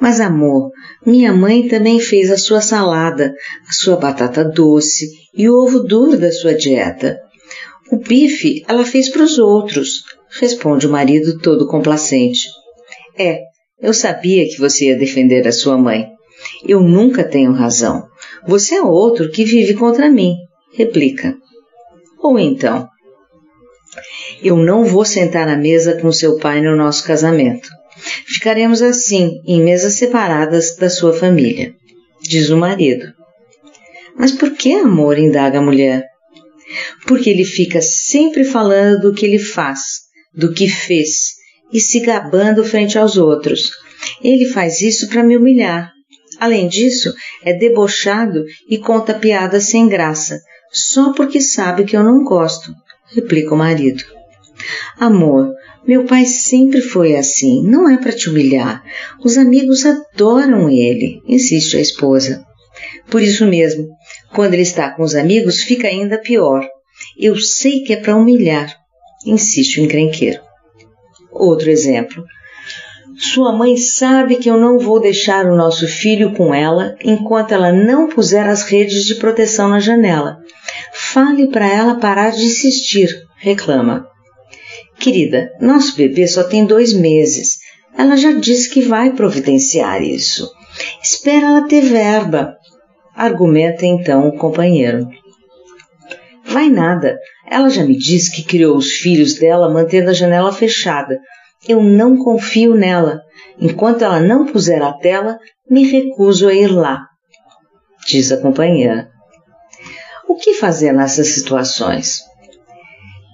Mas 0.00 0.20
amor, 0.20 0.70
minha 1.06 1.32
mãe 1.32 1.68
também 1.68 2.00
fez 2.00 2.30
a 2.30 2.36
sua 2.36 2.60
salada, 2.60 3.32
a 3.68 3.72
sua 3.72 3.96
batata 3.96 4.44
doce 4.44 5.08
e 5.34 5.48
o 5.48 5.54
ovo 5.62 5.80
duro 5.80 6.18
da 6.18 6.32
sua 6.32 6.54
dieta. 6.54 7.18
O 7.90 7.96
bife 7.96 8.64
ela 8.66 8.84
fez 8.84 9.08
para 9.08 9.22
os 9.22 9.38
outros, 9.38 10.04
responde 10.40 10.86
o 10.86 10.90
marido 10.90 11.38
todo 11.38 11.68
complacente. 11.68 12.48
É, 13.16 13.40
eu 13.80 13.94
sabia 13.94 14.46
que 14.48 14.58
você 14.58 14.86
ia 14.86 14.98
defender 14.98 15.46
a 15.46 15.52
sua 15.52 15.78
mãe. 15.78 16.08
Eu 16.66 16.80
nunca 16.80 17.22
tenho 17.22 17.52
razão. 17.52 18.02
Você 18.46 18.74
é 18.74 18.82
outro 18.82 19.30
que 19.30 19.44
vive 19.44 19.74
contra 19.74 20.10
mim, 20.10 20.36
replica. 20.76 21.36
Ou 22.18 22.38
então, 22.38 22.88
eu 24.42 24.56
não 24.56 24.84
vou 24.84 25.04
sentar 25.04 25.48
à 25.48 25.56
mesa 25.56 26.00
com 26.00 26.10
seu 26.10 26.38
pai 26.38 26.60
no 26.60 26.76
nosso 26.76 27.04
casamento. 27.04 27.68
Ficaremos 28.26 28.82
assim, 28.82 29.40
em 29.46 29.62
mesas 29.62 29.94
separadas 29.94 30.76
da 30.76 30.90
sua 30.90 31.12
família, 31.12 31.74
diz 32.22 32.50
o 32.50 32.56
marido. 32.56 33.12
Mas 34.16 34.32
por 34.32 34.52
que 34.52 34.74
amor? 34.74 35.18
indaga 35.18 35.58
a 35.58 35.62
mulher. 35.62 36.04
Porque 37.06 37.30
ele 37.30 37.44
fica 37.44 37.80
sempre 37.82 38.44
falando 38.44 39.02
do 39.02 39.14
que 39.14 39.26
ele 39.26 39.38
faz, 39.38 40.02
do 40.34 40.52
que 40.52 40.68
fez, 40.68 41.34
e 41.72 41.80
se 41.80 42.00
gabando 42.00 42.64
frente 42.64 42.98
aos 42.98 43.16
outros. 43.16 43.72
Ele 44.22 44.46
faz 44.46 44.80
isso 44.80 45.08
para 45.08 45.22
me 45.22 45.36
humilhar. 45.36 45.92
Além 46.38 46.68
disso, 46.68 47.14
é 47.42 47.52
debochado 47.52 48.44
e 48.68 48.78
conta 48.78 49.14
piadas 49.14 49.64
sem 49.64 49.88
graça, 49.88 50.40
só 50.72 51.12
porque 51.12 51.40
sabe 51.40 51.84
que 51.84 51.96
eu 51.96 52.02
não 52.02 52.24
gosto, 52.24 52.74
replica 53.14 53.54
o 53.54 53.58
marido. 53.58 54.04
Amor, 54.98 55.52
meu 55.86 56.04
pai 56.04 56.24
sempre 56.24 56.80
foi 56.80 57.14
assim, 57.14 57.62
não 57.62 57.88
é 57.88 57.98
para 57.98 58.12
te 58.12 58.30
humilhar. 58.30 58.82
Os 59.22 59.36
amigos 59.36 59.84
adoram 59.84 60.70
ele, 60.70 61.20
insiste 61.26 61.76
a 61.76 61.80
esposa. 61.80 62.44
Por 63.10 63.20
isso 63.20 63.46
mesmo, 63.46 63.88
quando 64.32 64.54
ele 64.54 64.62
está 64.62 64.90
com 64.90 65.02
os 65.02 65.14
amigos, 65.14 65.60
fica 65.60 65.86
ainda 65.86 66.18
pior. 66.18 66.66
Eu 67.18 67.36
sei 67.36 67.82
que 67.82 67.92
é 67.92 67.96
para 67.96 68.16
humilhar, 68.16 68.74
insiste 69.26 69.78
o 69.78 69.84
encrenqueiro. 69.84 70.40
Outro 71.30 71.70
exemplo. 71.70 72.24
Sua 73.18 73.52
mãe 73.52 73.76
sabe 73.76 74.36
que 74.36 74.50
eu 74.50 74.56
não 74.56 74.78
vou 74.78 75.00
deixar 75.00 75.44
o 75.46 75.56
nosso 75.56 75.86
filho 75.86 76.32
com 76.32 76.52
ela 76.52 76.96
enquanto 77.04 77.52
ela 77.52 77.70
não 77.70 78.08
puser 78.08 78.48
as 78.48 78.62
redes 78.62 79.04
de 79.04 79.16
proteção 79.16 79.68
na 79.68 79.78
janela. 79.78 80.38
Fale 80.92 81.48
para 81.48 81.68
ela 81.68 82.00
parar 82.00 82.30
de 82.30 82.44
insistir, 82.44 83.08
reclama. 83.36 84.13
Querida, 84.98 85.50
nosso 85.60 85.96
bebê 85.96 86.26
só 86.26 86.44
tem 86.44 86.64
dois 86.64 86.92
meses. 86.92 87.58
Ela 87.96 88.16
já 88.16 88.32
disse 88.32 88.70
que 88.70 88.80
vai 88.82 89.12
providenciar 89.12 90.02
isso. 90.02 90.50
Espera 91.02 91.46
ela 91.46 91.68
ter 91.68 91.82
verba, 91.82 92.56
argumenta 93.14 93.86
então 93.86 94.28
o 94.28 94.36
companheiro. 94.36 95.08
Vai 96.44 96.68
nada. 96.68 97.18
Ela 97.48 97.68
já 97.68 97.84
me 97.84 97.96
disse 97.96 98.34
que 98.34 98.42
criou 98.42 98.76
os 98.76 98.92
filhos 98.92 99.34
dela 99.34 99.72
mantendo 99.72 100.10
a 100.10 100.14
janela 100.14 100.52
fechada. 100.52 101.18
Eu 101.68 101.82
não 101.82 102.16
confio 102.16 102.74
nela. 102.74 103.20
Enquanto 103.58 104.02
ela 104.02 104.20
não 104.20 104.46
puser 104.46 104.82
a 104.82 104.92
tela, 104.92 105.38
me 105.70 105.86
recuso 105.86 106.48
a 106.48 106.54
ir 106.54 106.66
lá, 106.66 107.06
diz 108.06 108.30
a 108.32 108.36
companheira. 108.36 109.08
O 110.28 110.36
que 110.36 110.54
fazer 110.54 110.92
nessas 110.92 111.28
situações? 111.28 112.20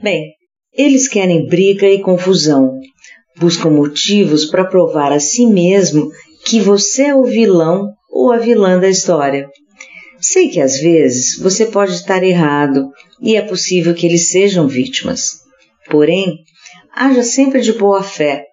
Bem, 0.02 0.35
eles 0.76 1.08
querem 1.08 1.46
briga 1.46 1.86
e 1.86 2.00
confusão. 2.00 2.78
Buscam 3.38 3.70
motivos 3.70 4.44
para 4.44 4.64
provar 4.64 5.12
a 5.12 5.20
si 5.20 5.46
mesmo 5.46 6.10
que 6.44 6.60
você 6.60 7.04
é 7.04 7.14
o 7.14 7.24
vilão 7.24 7.88
ou 8.10 8.32
a 8.32 8.38
vilã 8.38 8.78
da 8.78 8.88
história. 8.88 9.48
Sei 10.20 10.48
que 10.48 10.60
às 10.60 10.78
vezes 10.78 11.38
você 11.38 11.66
pode 11.66 11.92
estar 11.92 12.22
errado 12.22 12.90
e 13.20 13.36
é 13.36 13.42
possível 13.42 13.94
que 13.94 14.06
eles 14.06 14.28
sejam 14.28 14.68
vítimas. 14.68 15.40
Porém, 15.88 16.40
haja 16.94 17.22
sempre 17.22 17.60
de 17.60 17.72
boa 17.72 18.02
fé, 18.02 18.44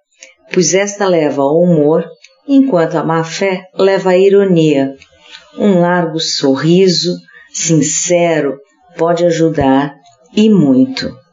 pois 0.53 0.73
esta 0.73 1.07
leva 1.07 1.41
ao 1.41 1.59
humor, 1.59 2.05
enquanto 2.47 2.95
a 2.95 3.03
má 3.03 3.23
fé 3.23 3.63
leva 3.73 4.11
à 4.11 4.17
ironia. 4.17 4.95
Um 5.57 5.79
largo 5.81 6.19
sorriso, 6.19 7.17
sincero, 7.51 8.57
pode 8.97 9.25
ajudar 9.25 9.93
e 10.33 10.49
muito. 10.49 11.26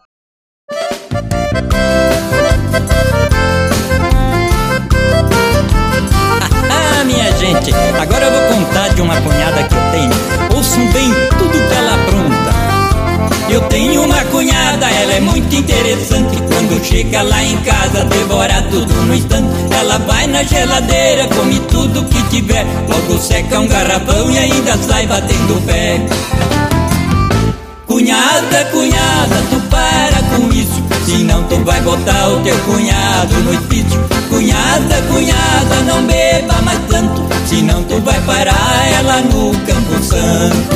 Gente, 7.45 7.75
agora 8.01 8.25
eu 8.25 8.31
vou 8.31 8.59
contar 8.59 8.89
de 8.95 9.03
uma 9.03 9.21
cunhada 9.21 9.63
que 9.65 9.75
eu 9.75 9.91
tenho. 9.93 10.57
Ouçam 10.57 10.87
bem 10.93 11.13
tudo 11.39 11.69
que 11.69 11.75
ela 11.75 11.95
apronta. 11.95 12.55
Eu 13.51 13.61
tenho 13.63 14.03
uma 14.03 14.25
cunhada, 14.25 14.87
ela 14.87 15.13
é 15.13 15.21
muito 15.21 15.55
interessante. 15.55 16.37
Quando 16.49 16.83
chega 16.85 17.23
lá 17.23 17.43
em 17.43 17.57
casa, 17.59 18.05
devora 18.05 18.63
tudo 18.71 18.95
no 18.95 19.15
instante. 19.15 19.49
Ela 19.79 19.99
vai 19.99 20.27
na 20.27 20.43
geladeira, 20.43 21.29
come 21.29 21.61
tudo 21.71 22.05
que 22.05 22.23
tiver. 22.31 22.65
Logo 22.89 23.19
seca 23.19 23.61
um 23.61 23.69
garrafão 23.69 24.31
e 24.31 24.39
ainda 24.39 24.77
sai 24.79 25.07
batendo 25.07 25.63
pé. 25.67 26.01
Cunhada, 27.87 28.65
cunhada, 28.73 29.43
tu 29.51 29.61
para 29.69 30.23
com 30.35 30.53
isso. 30.53 30.84
Senão 31.05 31.45
tu 31.45 31.63
vai 31.65 31.83
botar 31.83 32.31
o 32.31 32.43
teu 32.43 32.59
cunhado 32.61 33.35
no 33.45 33.51
hospício. 33.51 34.01
Cunhada, 34.31 35.03
cunhada, 35.07 35.83
não 35.87 36.07
beba 36.07 36.63
mais 36.63 36.81
tanto. 36.89 37.23
Senão 37.47 37.83
tu 37.85 38.01
vai 38.01 38.19
parar 38.23 38.93
ela 38.99 39.21
no 39.21 39.53
Campo 39.67 40.03
Santo. 40.03 40.75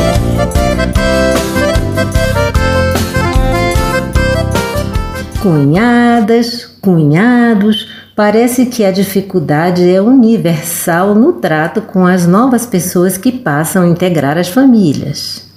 Cunhadas, 5.40 6.66
cunhados, 6.82 7.88
parece 8.14 8.66
que 8.66 8.84
a 8.84 8.90
dificuldade 8.90 9.88
é 9.88 10.00
universal 10.00 11.14
no 11.14 11.34
trato 11.34 11.80
com 11.80 12.06
as 12.06 12.26
novas 12.26 12.66
pessoas 12.66 13.16
que 13.16 13.32
passam 13.32 13.84
a 13.84 13.88
integrar 13.88 14.36
as 14.36 14.48
famílias. 14.48 15.48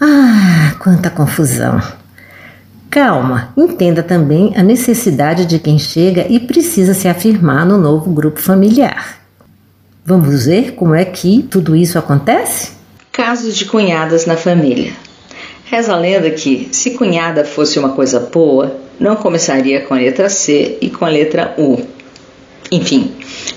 Ah, 0.00 0.74
quanta 0.78 1.10
confusão! 1.10 2.05
Calma, 2.96 3.52
entenda 3.54 4.02
também 4.02 4.54
a 4.56 4.62
necessidade 4.62 5.44
de 5.44 5.58
quem 5.58 5.78
chega 5.78 6.24
e 6.30 6.40
precisa 6.40 6.94
se 6.94 7.06
afirmar 7.06 7.66
no 7.66 7.76
novo 7.76 8.10
grupo 8.10 8.40
familiar. 8.40 9.18
Vamos 10.02 10.46
ver 10.46 10.72
como 10.72 10.94
é 10.94 11.04
que 11.04 11.42
tudo 11.42 11.76
isso 11.76 11.98
acontece? 11.98 12.72
Casos 13.12 13.54
de 13.54 13.66
cunhadas 13.66 14.24
na 14.24 14.34
família. 14.34 14.94
Reza 15.66 15.92
a 15.92 15.98
lenda 15.98 16.30
que, 16.30 16.70
se 16.72 16.92
cunhada 16.92 17.44
fosse 17.44 17.78
uma 17.78 17.90
coisa 17.90 18.18
boa, 18.18 18.74
não 18.98 19.14
começaria 19.14 19.82
com 19.82 19.92
a 19.92 19.98
letra 19.98 20.30
C 20.30 20.78
e 20.80 20.88
com 20.88 21.04
a 21.04 21.10
letra 21.10 21.54
U. 21.58 21.78
Enfim, 22.72 23.12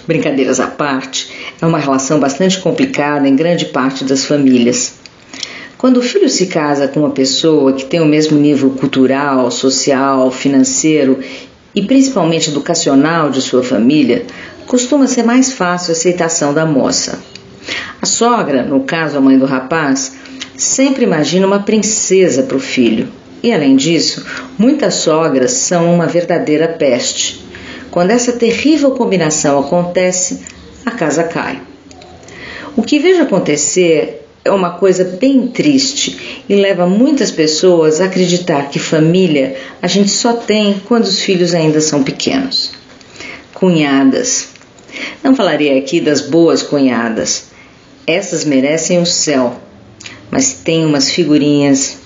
brincadeiras 0.06 0.60
à 0.60 0.68
parte, 0.68 1.32
é 1.62 1.66
uma 1.66 1.80
relação 1.80 2.20
bastante 2.20 2.60
complicada 2.60 3.26
em 3.26 3.38
grande 3.38 3.68
parte 3.68 4.04
das 4.04 4.26
famílias. 4.26 4.96
Quando 5.80 5.96
o 5.96 6.04
filho 6.04 6.28
se 6.28 6.48
casa 6.48 6.90
com 6.90 7.00
uma 7.00 7.12
pessoa 7.12 7.72
que 7.72 7.86
tem 7.86 8.02
o 8.02 8.06
mesmo 8.06 8.38
nível 8.38 8.70
cultural, 8.72 9.50
social, 9.50 10.30
financeiro 10.30 11.20
e 11.74 11.82
principalmente 11.82 12.50
educacional 12.50 13.30
de 13.30 13.42
sua 13.42 13.64
família, 13.64 14.26
costuma 14.68 15.08
ser 15.08 15.24
mais 15.24 15.54
fácil 15.54 15.92
a 15.92 15.94
aceitação 15.94 16.54
da 16.54 16.66
moça. 16.66 17.24
A 18.02 18.06
sogra, 18.06 18.62
no 18.62 18.82
caso 18.82 19.18
a 19.18 19.22
mãe 19.22 19.40
do 19.40 19.46
rapaz, 19.46 20.18
sempre 20.58 21.06
imagina 21.06 21.48
uma 21.48 21.64
princesa 21.64 22.44
para 22.44 22.58
o 22.58 22.60
filho. 22.60 23.08
E 23.42 23.50
além 23.54 23.78
disso, 23.78 24.26
muitas 24.58 24.96
sogras 24.96 25.54
são 25.54 25.96
uma 25.96 26.08
verdadeira 26.08 26.68
peste. 26.68 27.42
Quando 27.90 28.12
essa 28.12 28.34
terrível 28.34 28.92
combinação 28.92 29.58
acontece, 29.58 30.42
a 30.86 30.92
casa 30.92 31.24
cai. 31.24 31.62
O 32.76 32.84
que 32.84 33.00
vejo 33.00 33.22
acontecer 33.22 34.19
é 34.44 34.52
uma 34.52 34.72
coisa 34.72 35.04
bem 35.04 35.48
triste 35.48 36.44
e 36.48 36.56
leva 36.56 36.88
muitas 36.88 37.30
pessoas 37.32 38.00
a 38.00 38.06
acreditar 38.06 38.70
que 38.70 38.80
família 38.80 39.58
a 39.82 39.88
gente 39.88 40.10
só 40.10 40.34
tem 40.34 40.82
quando 40.88 41.04
os 41.04 41.20
filhos 41.20 41.54
ainda 41.54 41.82
são 41.82 42.04
pequenos. 42.04 42.72
Cunhadas. 43.54 44.50
Não 45.22 45.36
falarei 45.36 45.78
aqui 45.78 46.00
das 46.00 46.22
boas 46.22 46.64
cunhadas. 46.64 47.48
Essas 48.08 48.46
merecem 48.46 49.02
o 49.02 49.06
céu, 49.06 49.60
mas 50.32 50.54
tem 50.54 50.86
umas 50.86 51.10
figurinhas. 51.10 51.98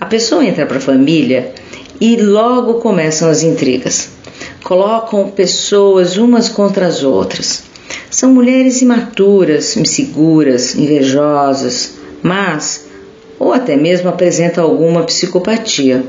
A 0.00 0.06
pessoa 0.06 0.44
entra 0.44 0.66
para 0.66 0.78
a 0.78 0.80
família 0.80 1.52
e 2.00 2.16
logo 2.16 2.74
começam 2.74 3.28
as 3.28 3.42
intrigas. 3.42 4.10
Colocam 4.62 5.30
pessoas 5.30 6.16
umas 6.16 6.48
contra 6.48 6.86
as 6.86 7.02
outras 7.02 7.69
são 8.10 8.34
mulheres 8.34 8.82
imaturas, 8.82 9.76
inseguras, 9.76 10.74
invejosas, 10.74 11.94
mas, 12.22 12.86
ou 13.38 13.52
até 13.52 13.76
mesmo 13.76 14.08
apresentam 14.08 14.64
alguma 14.64 15.04
psicopatia. 15.04 16.04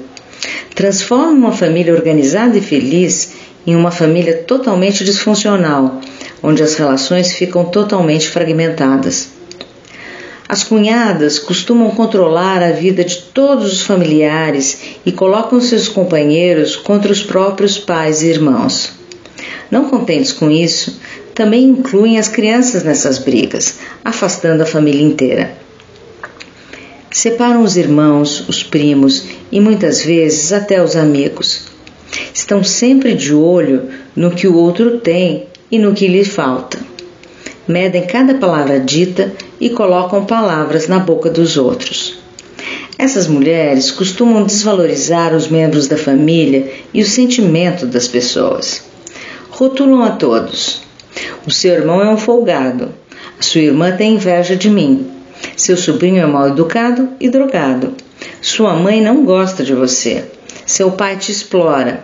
Transformam 0.73 1.35
uma 1.35 1.51
família 1.51 1.93
organizada 1.93 2.57
e 2.57 2.61
feliz 2.61 3.33
em 3.67 3.75
uma 3.75 3.91
família 3.91 4.35
totalmente 4.35 5.03
disfuncional, 5.03 6.01
onde 6.41 6.63
as 6.63 6.73
relações 6.73 7.31
ficam 7.31 7.65
totalmente 7.65 8.27
fragmentadas. 8.27 9.29
As 10.49 10.63
cunhadas 10.63 11.39
costumam 11.39 11.91
controlar 11.91 12.61
a 12.61 12.71
vida 12.71 13.05
de 13.05 13.21
todos 13.33 13.71
os 13.71 13.81
familiares 13.83 14.97
e 15.05 15.11
colocam 15.11 15.61
seus 15.61 15.87
companheiros 15.87 16.75
contra 16.75 17.11
os 17.11 17.23
próprios 17.23 17.77
pais 17.77 18.21
e 18.21 18.27
irmãos. 18.27 18.91
Não 19.69 19.85
contentes 19.85 20.33
com 20.33 20.51
isso, 20.51 20.99
também 21.41 21.63
incluem 21.63 22.19
as 22.19 22.27
crianças 22.27 22.84
nessas 22.84 23.17
brigas, 23.17 23.80
afastando 24.06 24.62
a 24.62 24.65
família 24.65 25.01
inteira. 25.01 25.51
Separam 27.10 27.63
os 27.63 27.75
irmãos, 27.75 28.47
os 28.47 28.62
primos 28.62 29.25
e 29.51 29.60
muitas 29.60 30.06
vezes 30.06 30.54
até 30.54 30.84
os 30.84 30.95
amigos. 30.95 31.63
Estão 32.32 32.63
sempre 32.63 33.15
de 33.15 33.34
olho 33.34 33.89
no 34.15 34.30
que 34.30 34.47
o 34.47 34.56
outro 34.56 34.99
tem 34.99 35.47
e 35.71 35.80
no 35.80 35.95
que 35.95 36.08
lhe 36.08 36.23
falta. 36.23 36.77
Medem 37.67 38.06
cada 38.06 38.36
palavra 38.36 38.80
dita 38.80 39.34
e 39.60 39.71
colocam 39.71 40.23
palavras 40.23 40.88
na 40.88 40.99
boca 40.99 41.27
dos 41.27 41.58
outros. 41.58 42.19
Essas 42.99 43.25
mulheres 43.25 43.89
costumam 43.89 44.43
desvalorizar 44.43 45.36
os 45.36 45.47
membros 45.47 45.88
da 45.88 45.97
família 45.97 46.71
e 46.93 47.01
o 47.01 47.06
sentimento 47.08 47.88
das 47.88 48.08
pessoas. 48.08 48.84
Rotulam 49.49 50.04
a 50.04 50.12
todos. 50.12 50.90
O 51.45 51.52
seu 51.52 51.74
irmão 51.74 52.02
é 52.02 52.10
um 52.10 52.17
folgado. 52.17 52.93
A 53.39 53.41
sua 53.41 53.62
irmã 53.62 53.91
tem 53.95 54.15
inveja 54.15 54.56
de 54.56 54.69
mim. 54.69 55.10
Seu 55.58 55.76
sobrinho 55.76 56.21
é 56.21 56.26
mal 56.26 56.50
educado 56.50 57.10
e 57.19 57.30
drogado. 57.30 57.93
Sua 58.41 58.74
mãe 58.76 59.02
não 59.02 59.26
gosta 59.26 59.63
de 59.63 59.74
você. 59.74 60.26
Seu 60.65 60.91
pai 60.91 61.17
te 61.17 61.32
explora. 61.32 62.04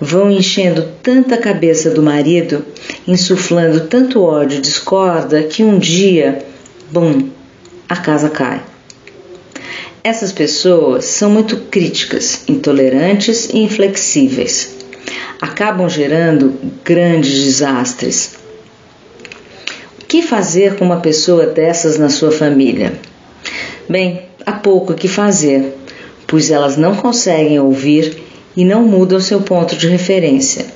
Vão 0.00 0.30
enchendo 0.30 0.88
tanta 1.02 1.38
cabeça 1.38 1.90
do 1.90 2.02
marido, 2.02 2.64
insuflando 3.06 3.86
tanto 3.86 4.22
ódio 4.22 4.58
e 4.58 4.60
discorda 4.60 5.42
que 5.44 5.64
um 5.64 5.78
dia, 5.78 6.44
bum, 6.90 7.30
a 7.88 7.96
casa 7.96 8.28
cai. 8.28 8.60
Essas 10.04 10.30
pessoas 10.32 11.04
são 11.06 11.30
muito 11.30 11.56
críticas, 11.70 12.42
intolerantes 12.46 13.48
e 13.48 13.58
inflexíveis. 13.58 14.75
Acabam 15.46 15.88
gerando 15.88 16.54
grandes 16.84 17.44
desastres. 17.44 18.34
O 20.00 20.04
que 20.04 20.20
fazer 20.20 20.76
com 20.76 20.84
uma 20.84 21.00
pessoa 21.00 21.46
dessas 21.46 21.96
na 21.96 22.08
sua 22.08 22.32
família? 22.32 22.94
Bem, 23.88 24.22
há 24.44 24.52
pouco 24.52 24.92
o 24.92 24.96
que 24.96 25.06
fazer, 25.06 25.72
pois 26.26 26.50
elas 26.50 26.76
não 26.76 26.96
conseguem 26.96 27.60
ouvir 27.60 28.22
e 28.56 28.64
não 28.64 28.82
mudam 28.82 29.20
seu 29.20 29.40
ponto 29.40 29.76
de 29.76 29.86
referência. 29.86 30.66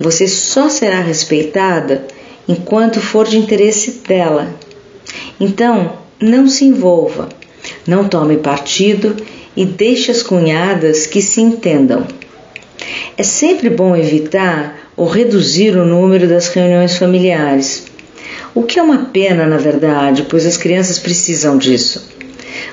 Você 0.00 0.26
só 0.26 0.68
será 0.68 1.00
respeitada 1.00 2.06
enquanto 2.48 3.00
for 3.00 3.26
de 3.26 3.36
interesse 3.36 4.02
dela. 4.08 4.48
Então, 5.38 5.98
não 6.18 6.48
se 6.48 6.64
envolva, 6.64 7.28
não 7.86 8.08
tome 8.08 8.38
partido 8.38 9.14
e 9.54 9.64
deixe 9.64 10.10
as 10.10 10.22
cunhadas 10.22 11.06
que 11.06 11.20
se 11.20 11.40
entendam. 11.40 12.06
É 13.16 13.22
sempre 13.22 13.70
bom 13.70 13.96
evitar 13.96 14.90
ou 14.96 15.06
reduzir 15.06 15.76
o 15.76 15.84
número 15.84 16.28
das 16.28 16.48
reuniões 16.48 16.96
familiares, 16.96 17.84
o 18.54 18.62
que 18.62 18.78
é 18.78 18.82
uma 18.82 19.06
pena, 19.06 19.46
na 19.46 19.56
verdade, 19.56 20.26
pois 20.28 20.46
as 20.46 20.56
crianças 20.56 20.98
precisam 20.98 21.58
disso. 21.58 22.08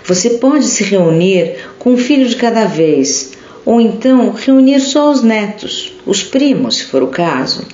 Você 0.05 0.31
pode 0.31 0.65
se 0.65 0.83
reunir 0.83 1.55
com 1.79 1.93
um 1.93 1.97
filho 1.97 2.27
de 2.27 2.35
cada 2.35 2.65
vez, 2.65 3.31
ou 3.65 3.79
então 3.79 4.31
reunir 4.31 4.79
só 4.79 5.11
os 5.11 5.23
netos, 5.23 5.93
os 6.05 6.23
primos, 6.23 6.77
se 6.77 6.85
for 6.85 7.03
o 7.03 7.07
caso. 7.07 7.65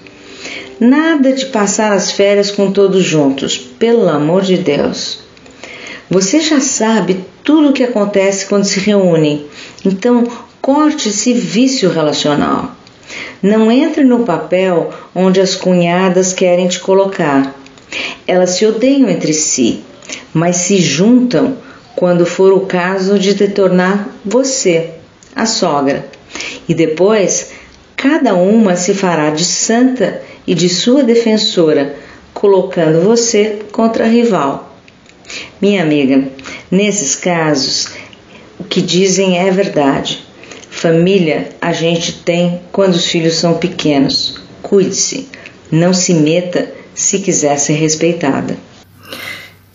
Nada 0.80 1.34
de 1.34 1.48
passar 1.48 1.92
as 1.92 2.12
férias 2.12 2.52
com 2.52 2.72
todos 2.72 3.04
juntos, 3.04 3.58
pelo 3.58 4.08
amor 4.08 4.44
de 4.44 4.58
Deus. 4.58 5.20
Você 6.10 6.40
já 6.40 6.62
sabe 6.62 7.26
tudo 7.44 7.70
o 7.70 7.74
que 7.74 7.84
acontece 7.84 8.46
quando 8.46 8.66
se 8.66 8.80
reúnem, 8.80 9.46
então 9.86 10.26
corte 10.68 11.08
esse 11.08 11.32
vício 11.32 11.90
relacional. 11.90 12.76
Não 13.42 13.72
entre 13.72 14.04
no 14.04 14.26
papel 14.26 14.94
onde 15.16 15.40
as 15.40 15.56
cunhadas 15.56 16.34
querem 16.34 16.68
te 16.68 16.78
colocar. 16.82 17.56
Elas 18.28 18.50
se 18.50 18.66
odeiam 18.66 19.10
entre 19.10 19.34
si, 19.34 19.82
mas 20.34 20.58
se 20.58 20.78
juntam 20.78 21.56
quando 21.96 22.26
for 22.26 22.52
o 22.52 22.66
caso 22.66 23.18
de 23.18 23.34
te 23.34 23.48
tornar 23.48 24.10
você, 24.26 24.90
a 25.34 25.46
sogra. 25.46 26.06
E 26.68 26.74
depois, 26.74 27.52
cada 27.96 28.36
uma 28.36 28.76
se 28.76 28.94
fará 28.94 29.30
de 29.30 29.46
santa 29.46 30.22
e 30.46 30.54
de 30.54 30.68
sua 30.68 31.02
defensora, 31.02 31.96
colocando 32.34 33.06
você 33.06 33.62
contra 33.72 34.04
a 34.04 34.10
rival. 34.10 34.78
Minha 35.62 35.82
amiga, 35.82 36.28
nesses 36.70 37.16
casos, 37.16 37.88
o 38.60 38.66
que 38.66 38.82
dizem 38.82 39.40
é 39.40 39.50
verdade. 39.50 40.27
Família 40.78 41.50
a 41.60 41.74
gente 41.74 42.14
tem 42.14 42.62
quando 42.72 42.94
os 42.94 43.08
filhos 43.08 43.34
são 43.34 43.56
pequenos. 43.56 44.40
Cuide-se, 44.62 45.28
não 45.72 45.92
se 45.92 46.14
meta 46.14 46.70
se 46.94 47.18
quiser 47.18 47.58
ser 47.58 47.74
respeitada. 47.74 48.56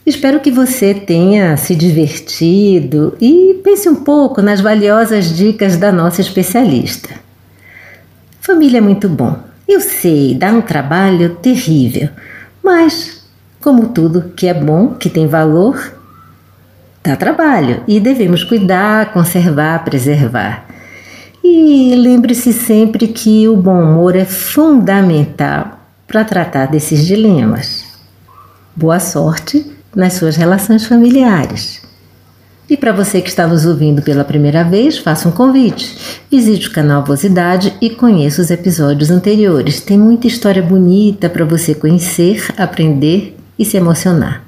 Espero 0.07 0.39
que 0.39 0.53
você 0.53 0.95
tenha 0.95 1.57
se 1.57 1.75
divertido 1.75 3.17
e 3.21 3.61
pense 3.65 3.89
um 3.89 3.97
pouco 3.97 4.41
nas 4.41 4.61
valiosas 4.61 5.37
dicas 5.37 5.77
da 5.77 5.91
nossa 5.91 6.21
especialista. 6.21 7.11
Família 8.41 8.79
é 8.79 8.81
muito 8.81 9.09
bom. 9.09 9.37
Eu 9.67 9.81
sei, 9.81 10.37
dá 10.37 10.53
um 10.53 10.63
trabalho 10.63 11.35
terrível, 11.43 12.11
mas, 12.63 13.25
como 13.61 13.89
tudo 13.89 14.33
que 14.37 14.47
é 14.47 14.55
bom, 14.55 14.95
que 14.95 15.11
tem 15.11 15.27
valor, 15.27 15.95
dá 17.03 17.17
trabalho 17.17 17.83
e 17.89 17.99
devemos 17.99 18.45
cuidar, 18.45 19.13
conservar, 19.13 19.85
preservar. 19.85 20.72
E 21.45 21.95
lembre-se 21.97 22.53
sempre 22.53 23.09
que 23.09 23.49
o 23.49 23.57
bom 23.57 23.83
humor 23.83 24.15
é 24.15 24.25
fundamental 24.25 25.81
para 26.07 26.25
tratar 26.25 26.67
desses 26.67 27.05
dilemas. 27.05 27.85
Boa 28.77 29.01
sorte 29.01 29.67
nas 29.95 30.15
suas 30.15 30.37
relações 30.37 30.87
familiares. 30.87 31.83
E 32.71 32.77
para 32.77 32.93
você 32.93 33.21
que 33.21 33.29
está 33.29 33.47
nos 33.47 33.67
ouvindo 33.67 34.01
pela 34.01 34.25
primeira 34.25 34.63
vez, 34.63 34.97
faça 34.99 35.29
um 35.29 35.33
convite. 35.33 36.23
Visite 36.31 36.69
o 36.69 36.73
canal 36.73 37.05
Vosidade 37.05 37.77
e 37.81 37.91
conheça 37.91 38.41
os 38.41 38.51
episódios 38.51 39.11
anteriores. 39.11 39.81
Tem 39.81 39.99
muita 39.99 40.27
história 40.27 40.63
bonita 40.63 41.29
para 41.29 41.45
você 41.45 41.75
conhecer, 41.75 42.47
aprender 42.57 43.37
e 43.59 43.65
se 43.65 43.77
emocionar. 43.77 44.43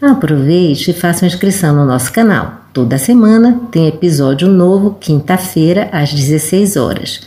Aproveite 0.00 0.90
e 0.90 0.94
faça 0.94 1.24
uma 1.24 1.28
inscrição 1.28 1.74
no 1.74 1.84
nosso 1.84 2.12
canal. 2.12 2.65
Toda 2.76 2.98
semana 2.98 3.62
tem 3.70 3.88
episódio 3.88 4.48
novo, 4.48 4.98
quinta-feira, 5.00 5.88
às 5.92 6.12
16 6.12 6.76
horas. 6.76 7.22